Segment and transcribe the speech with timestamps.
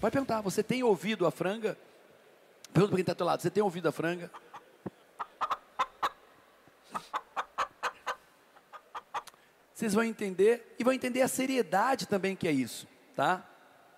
[0.00, 1.76] Vai perguntar, você tem ouvido a franga?
[2.72, 4.30] Pergunta para quem está do teu lado, você tem ouvido a franga?
[9.74, 13.44] Vocês vão entender e vão entender a seriedade também que é isso, tá?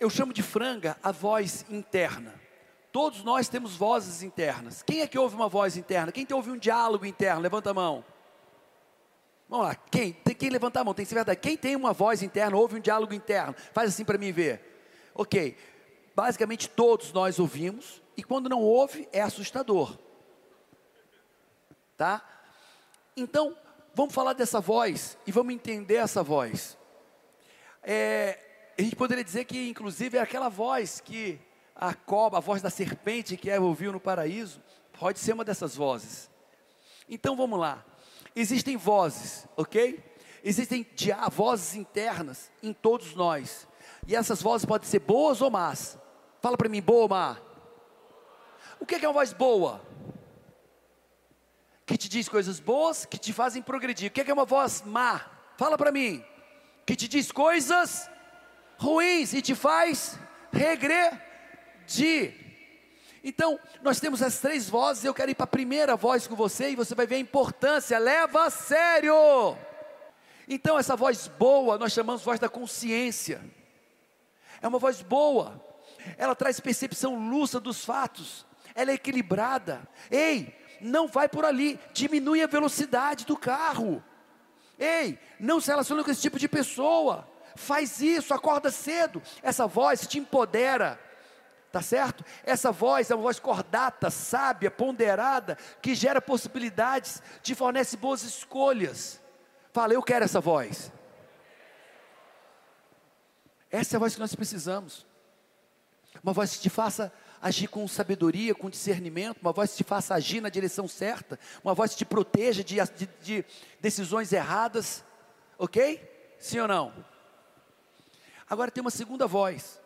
[0.00, 2.34] Eu chamo de franga a voz interna.
[2.92, 4.82] Todos nós temos vozes internas.
[4.82, 6.12] Quem é que ouve uma voz interna?
[6.12, 7.40] Quem tem ouve um diálogo interno?
[7.40, 8.04] Levanta a mão.
[9.48, 10.12] Vamos lá, quem?
[10.12, 11.40] Tem quem levantar a mão, tem que ser verdade.
[11.40, 13.54] Quem tem uma voz interna, ouve um diálogo interno?
[13.72, 14.60] Faz assim para mim ver.
[15.14, 15.56] Ok,
[16.14, 19.98] basicamente todos nós ouvimos, e quando não ouve, é assustador.
[21.96, 22.22] Tá?
[23.16, 23.56] Então,
[23.94, 26.76] vamos falar dessa voz e vamos entender essa voz.
[27.82, 28.38] É,
[28.78, 31.40] a gente poderia dizer que, inclusive, é aquela voz que
[31.74, 34.60] a cobra, a voz da serpente que Eva ouviu no paraíso,
[34.98, 36.30] pode ser uma dessas vozes.
[37.08, 37.84] Então vamos lá.
[38.34, 40.02] Existem vozes, ok?
[40.42, 40.86] Existem
[41.32, 43.66] vozes internas em todos nós.
[44.06, 45.98] E essas vozes podem ser boas ou más.
[46.44, 47.38] Fala para mim, boa má?
[48.78, 49.80] O que é uma voz boa?
[51.86, 54.10] Que te diz coisas boas, que te fazem progredir.
[54.10, 55.24] O que é uma voz má?
[55.56, 56.22] Fala para mim.
[56.84, 58.10] Que te diz coisas
[58.76, 60.18] ruins e te faz
[60.52, 62.34] regredir.
[63.24, 65.02] Então, nós temos as três vozes.
[65.02, 67.98] Eu quero ir para a primeira voz com você e você vai ver a importância.
[67.98, 69.56] Leva a sério.
[70.46, 73.40] Então, essa voz boa, nós chamamos voz da consciência.
[74.60, 75.72] É uma voz boa
[76.16, 79.86] ela traz percepção lúcida dos fatos, ela é equilibrada.
[80.10, 84.02] Ei, não vai por ali, diminui a velocidade do carro.
[84.78, 87.28] Ei, não se relaciona com esse tipo de pessoa.
[87.56, 89.22] Faz isso, acorda cedo.
[89.42, 91.00] Essa voz te empodera.
[91.70, 92.24] Tá certo?
[92.44, 99.20] Essa voz é uma voz cordata, sábia, ponderada, que gera possibilidades, te fornece boas escolhas.
[99.72, 100.92] Fala, eu quero essa voz.
[103.70, 105.04] Essa é a voz que nós precisamos
[106.24, 110.14] uma voz que te faça agir com sabedoria, com discernimento, uma voz que te faça
[110.14, 113.44] agir na direção certa, uma voz que te proteja de, de, de
[113.78, 115.04] decisões erradas,
[115.58, 116.00] ok?
[116.40, 116.94] Sim ou não?
[118.48, 119.78] Agora tem uma segunda voz.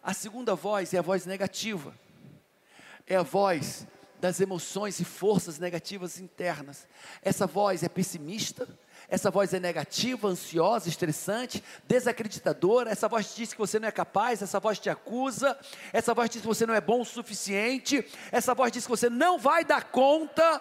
[0.00, 1.92] A segunda voz é a voz negativa,
[3.04, 3.88] é a voz
[4.20, 6.86] das emoções e forças negativas internas.
[7.20, 8.68] Essa voz é pessimista,
[9.08, 12.90] essa voz é negativa, ansiosa, estressante, desacreditadora.
[12.90, 15.56] Essa voz diz que você não é capaz, essa voz te acusa,
[15.92, 19.08] essa voz diz que você não é bom o suficiente, essa voz diz que você
[19.08, 20.60] não vai dar conta,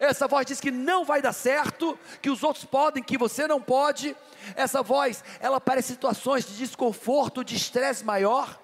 [0.00, 3.60] essa voz diz que não vai dar certo, que os outros podem, que você não
[3.60, 4.16] pode.
[4.56, 8.60] Essa voz, ela aparece em situações de desconforto, de estresse maior,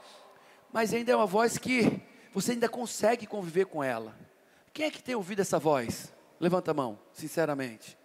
[0.72, 2.00] mas ainda é uma voz que
[2.32, 4.16] você ainda consegue conviver com ela.
[4.72, 6.12] Quem é que tem ouvido essa voz?
[6.41, 8.02] Levanta a mão, sinceramente.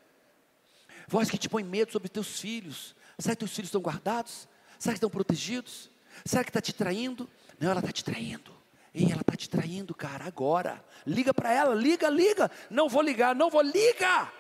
[1.08, 2.96] Voz que te põe medo sobre teus filhos.
[3.18, 4.48] Será que teus filhos estão guardados?
[4.78, 5.90] Será que estão protegidos?
[6.26, 7.30] Será que está te traindo?
[7.60, 8.56] Não, ela está te traindo.
[8.94, 10.84] Ei, ela está te traindo, cara, agora.
[11.06, 12.52] Liga para ela, liga, liga.
[12.70, 14.32] Não vou ligar, não vou, liga.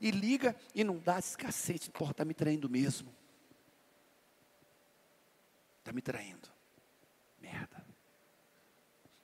[0.00, 1.90] E liga e não dá esse cacete.
[1.90, 3.12] Porra, está me traindo mesmo.
[5.78, 6.48] Está me traindo.
[7.40, 7.83] Merda.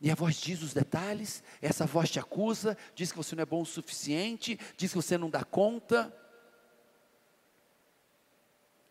[0.00, 3.47] E a voz diz os detalhes, essa voz te acusa, diz que você não é
[3.47, 6.15] bom o suficiente, diz que você não dá conta.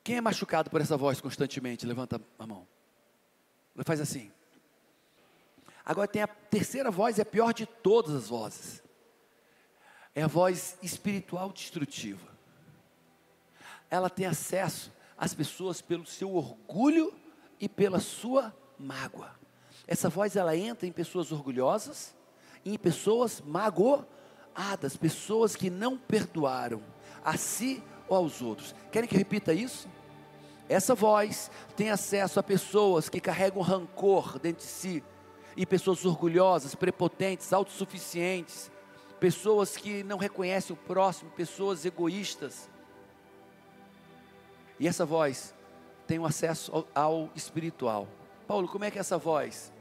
[0.04, 1.86] Quem é machucado por essa voz constantemente?
[1.86, 2.68] Levanta a mão.
[3.84, 4.32] Faz assim.
[5.84, 8.84] Agora tem a terceira voz, é a pior de todas as vozes.
[10.14, 12.30] É a voz espiritual destrutiva.
[13.90, 17.12] Ela tem acesso às pessoas pelo seu orgulho
[17.60, 19.40] e pela sua mágoa.
[19.92, 22.16] Essa voz ela entra em pessoas orgulhosas,
[22.64, 26.80] em pessoas magoadas, pessoas que não perdoaram
[27.26, 28.76] a si ou aos outros.
[28.92, 29.90] Querem que eu repita isso?
[30.70, 35.04] Essa voz tem acesso a pessoas que carregam rancor dentro de si,
[35.58, 38.70] e pessoas orgulhosas, prepotentes, autossuficientes,
[39.20, 42.70] pessoas que não reconhecem o próximo, pessoas egoístas.
[44.80, 45.52] E essa voz
[46.06, 48.08] tem um acesso ao, ao espiritual.
[48.48, 49.74] Paulo, como é que é essa voz?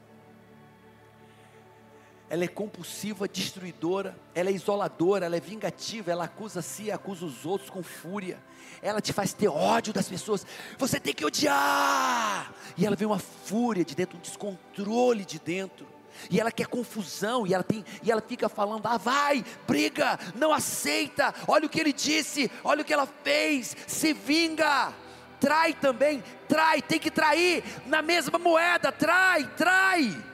[2.31, 7.25] Ela é compulsiva, destruidora, ela é isoladora, ela é vingativa, ela acusa si e acusa
[7.25, 8.39] os outros com fúria.
[8.83, 10.47] Ela te faz ter ódio das pessoas.
[10.77, 12.53] Você tem que odiar.
[12.77, 15.87] E ela vem uma fúria de dentro, um descontrole de dentro.
[16.31, 20.53] E ela quer confusão, e ela tem, e ela fica falando: "Ah, vai, briga, não
[20.53, 21.35] aceita.
[21.47, 24.93] Olha o que ele disse, olha o que ela fez, se vinga."
[25.41, 30.25] Trai também, trai, tem que trair na mesma moeda, trai, trai.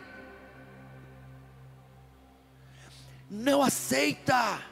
[3.34, 4.62] Não aceita,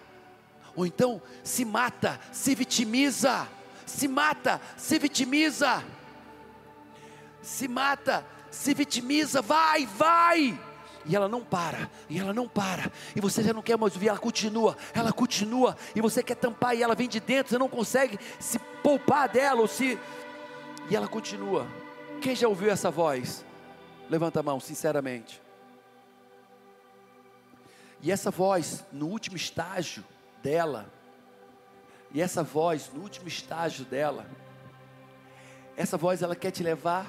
[0.76, 3.48] ou então se mata, se vitimiza,
[3.84, 5.82] se mata, se vitimiza,
[7.42, 10.58] se mata, se vitimiza, vai, vai,
[11.04, 14.08] e ela não para, e ela não para, e você já não quer mais ouvir,
[14.08, 17.68] ela continua, ela continua, e você quer tampar, e ela vem de dentro, você não
[17.68, 19.98] consegue se poupar dela, ou se,
[20.88, 21.66] e ela continua.
[22.20, 23.44] Quem já ouviu essa voz?
[24.08, 25.41] Levanta a mão, sinceramente.
[28.02, 30.04] E essa voz, no último estágio
[30.42, 30.92] dela,
[32.10, 34.26] e essa voz, no último estágio dela,
[35.76, 37.06] essa voz ela quer te levar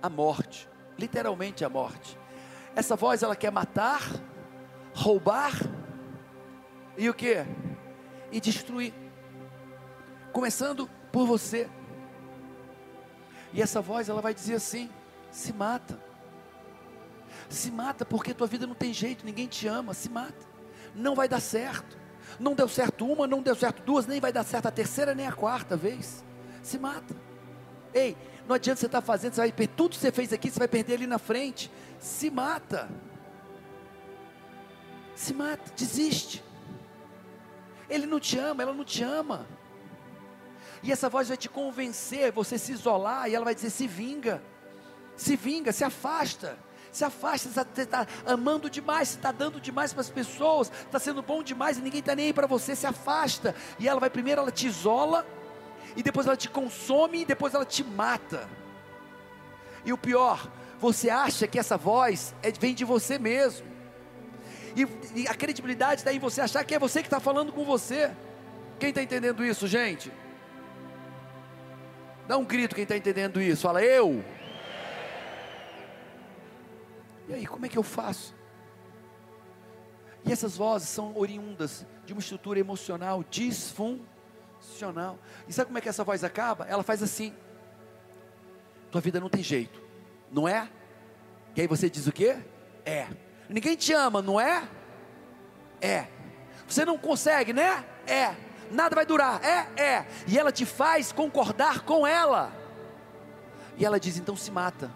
[0.00, 2.16] à morte, literalmente à morte.
[2.74, 4.00] Essa voz ela quer matar,
[4.94, 5.52] roubar
[6.96, 7.44] e o que?
[8.30, 8.94] E destruir.
[10.32, 11.68] Começando por você.
[13.52, 14.88] E essa voz ela vai dizer assim:
[15.30, 15.98] se mata
[17.52, 20.46] se mata porque tua vida não tem jeito, ninguém te ama, se mata.
[20.94, 21.98] Não vai dar certo.
[22.38, 25.26] Não deu certo uma, não deu certo duas, nem vai dar certo a terceira nem
[25.26, 26.24] a quarta vez.
[26.62, 27.14] Se mata.
[27.92, 28.16] Ei,
[28.48, 30.58] não adianta você estar tá fazendo, você vai perder tudo que você fez aqui, você
[30.58, 31.70] vai perder ali na frente.
[31.98, 32.88] Se mata.
[35.14, 36.42] Se mata, desiste.
[37.88, 39.46] Ele não te ama, ela não te ama.
[40.82, 44.42] E essa voz vai te convencer, você se isolar, e ela vai dizer: se vinga,
[45.16, 46.58] se vinga, se afasta
[46.92, 51.22] se afasta, você está amando demais, você está dando demais para as pessoas, está sendo
[51.22, 53.54] bom demais e ninguém está nem aí para você, se afasta.
[53.78, 55.26] E ela vai primeiro, ela te isola,
[55.96, 58.46] e depois ela te consome, e depois ela te mata.
[59.86, 60.46] E o pior,
[60.78, 63.66] você acha que essa voz é, vem de você mesmo.
[64.76, 64.86] E,
[65.22, 68.10] e a credibilidade está em você achar que é você que está falando com você.
[68.78, 70.12] Quem está entendendo isso, gente?
[72.28, 73.62] Dá um grito quem está entendendo isso.
[73.62, 74.22] Fala, eu.
[77.32, 78.34] E aí, como é que eu faço?
[80.22, 85.18] E essas vozes são oriundas de uma estrutura emocional disfuncional.
[85.48, 86.66] E sabe como é que essa voz acaba?
[86.66, 87.34] Ela faz assim:
[88.90, 89.82] tua vida não tem jeito,
[90.30, 90.68] não é?
[91.56, 92.36] E aí você diz o quê?
[92.84, 93.08] É.
[93.48, 94.68] Ninguém te ama, não é?
[95.80, 96.08] É.
[96.68, 97.82] Você não consegue, né?
[98.06, 98.36] É.
[98.70, 99.68] Nada vai durar, é?
[99.82, 100.06] É.
[100.28, 102.52] E ela te faz concordar com ela.
[103.78, 104.90] E ela diz: então se mata.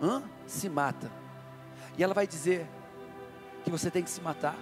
[0.00, 0.22] Hã?
[0.46, 1.21] Se mata.
[2.02, 2.66] E ela vai dizer
[3.62, 4.58] que você tem que se matar.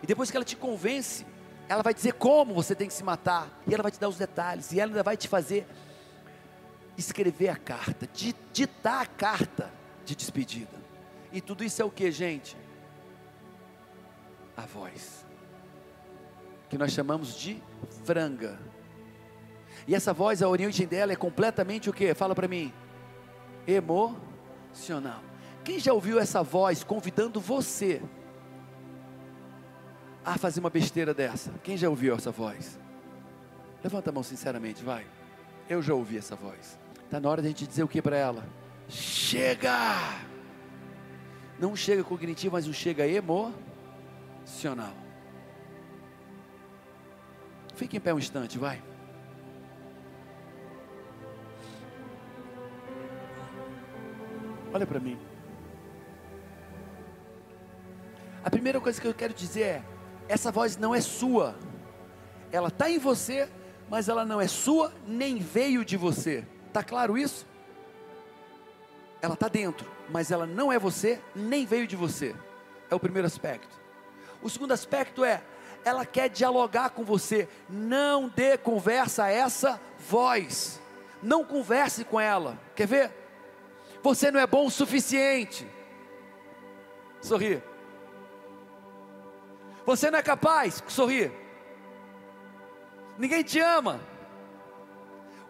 [0.00, 1.26] E depois que ela te convence,
[1.68, 3.48] ela vai dizer como você tem que se matar.
[3.66, 4.70] E ela vai te dar os detalhes.
[4.70, 5.66] E ela ainda vai te fazer
[6.96, 8.08] escrever a carta,
[8.52, 9.68] ditar a carta
[10.04, 10.80] de despedida.
[11.32, 12.56] E tudo isso é o que, gente?
[14.56, 15.26] A voz.
[16.68, 17.60] Que nós chamamos de
[18.04, 18.60] franga.
[19.88, 22.14] E essa voz, a origem dela é completamente o que?
[22.14, 22.72] Fala para mim.
[23.66, 25.33] Emocional.
[25.64, 28.02] Quem já ouviu essa voz convidando você
[30.22, 31.50] a fazer uma besteira dessa?
[31.62, 32.78] Quem já ouviu essa voz?
[33.82, 35.06] Levanta a mão sinceramente, vai.
[35.68, 36.78] Eu já ouvi essa voz.
[37.02, 38.46] Está na hora de a gente dizer o que para ela?
[38.88, 39.88] Chega!
[41.58, 44.92] Não chega cognitivo, mas um chega emocional.
[47.74, 48.82] Fique em pé um instante, vai.
[54.72, 55.18] Olha para mim.
[58.44, 59.82] A primeira coisa que eu quero dizer é:
[60.28, 61.56] essa voz não é sua,
[62.52, 63.48] ela está em você,
[63.88, 66.44] mas ela não é sua, nem veio de você.
[66.68, 67.46] Está claro isso?
[69.22, 72.36] Ela está dentro, mas ela não é você, nem veio de você.
[72.90, 73.80] É o primeiro aspecto.
[74.42, 75.42] O segundo aspecto é:
[75.82, 77.48] ela quer dialogar com você.
[77.66, 80.80] Não dê conversa a essa voz.
[81.22, 82.58] Não converse com ela.
[82.76, 83.10] Quer ver?
[84.02, 85.66] Você não é bom o suficiente.
[87.22, 87.62] Sorri.
[89.86, 91.32] Você não é capaz, sorrir.
[93.18, 94.00] Ninguém te ama.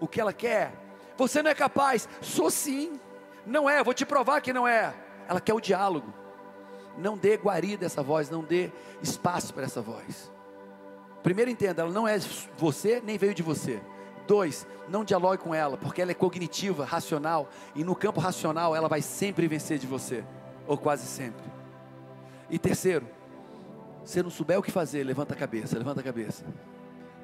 [0.00, 0.72] O que ela quer?
[1.16, 2.08] Você não é capaz.
[2.20, 3.00] Sou sim.
[3.46, 4.94] Não é, vou te provar que não é.
[5.28, 6.12] Ela quer o diálogo.
[6.96, 8.70] Não dê guarida essa voz, não dê
[9.02, 10.32] espaço para essa voz.
[11.22, 12.18] Primeiro entenda, ela não é
[12.56, 13.80] você, nem veio de você.
[14.26, 18.88] Dois, não dialogue com ela, porque ela é cognitiva, racional, e no campo racional ela
[18.88, 20.24] vai sempre vencer de você,
[20.66, 21.44] ou quase sempre.
[22.48, 23.06] E terceiro,
[24.04, 26.44] se não souber o que fazer, levanta a cabeça, levanta a cabeça.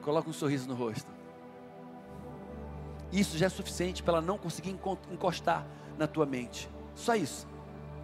[0.02, 1.10] Coloca um sorriso no rosto.
[3.12, 4.70] Isso já é suficiente para ela não conseguir
[5.10, 5.66] encostar
[5.99, 6.70] na tua mente.
[6.94, 7.46] Só isso.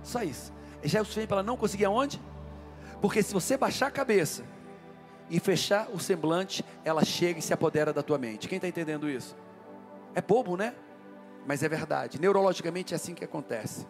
[0.02, 0.52] Só isso.
[0.84, 2.20] Já é suficiente para ela não conseguir aonde?
[3.00, 4.44] Porque se você baixar a cabeça
[5.30, 8.48] e fechar o semblante, ela chega e se apodera da tua mente.
[8.48, 9.36] Quem está entendendo isso?
[10.14, 10.74] É bobo, né?
[11.46, 12.20] Mas é verdade.
[12.20, 13.86] Neurologicamente é assim que acontece.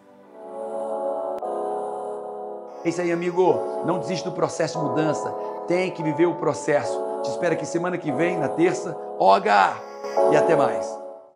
[2.87, 3.83] É isso aí, amigo.
[3.85, 5.29] Não desiste do processo de mudança.
[5.67, 6.97] Tem que viver o processo.
[7.21, 8.97] Te espero aqui semana que vem, na terça.
[9.19, 9.75] Oga!
[10.31, 11.06] E até mais.